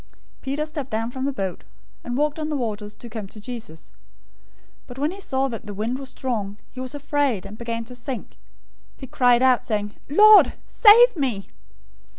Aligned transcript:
Peter 0.41 0.65
stepped 0.65 0.89
down 0.89 1.11
from 1.11 1.25
the 1.25 1.31
boat, 1.31 1.63
and 2.03 2.17
walked 2.17 2.39
on 2.39 2.49
the 2.49 2.57
waters 2.57 2.95
to 2.95 3.07
come 3.07 3.27
to 3.27 3.39
Jesus. 3.39 3.91
014:030 4.85 4.87
But 4.87 4.97
when 4.97 5.11
he 5.11 5.19
saw 5.19 5.47
that 5.49 5.65
the 5.65 5.75
wind 5.75 5.99
was 5.99 6.09
strong, 6.09 6.57
he 6.71 6.79
was 6.79 6.95
afraid, 6.95 7.45
and 7.45 7.55
beginning 7.55 7.85
to 7.85 7.93
sink, 7.93 8.39
he 8.97 9.05
cried 9.05 9.43
out, 9.43 9.63
saying, 9.63 9.93
"Lord, 10.09 10.53
save 10.65 11.15
me!" 11.15 11.49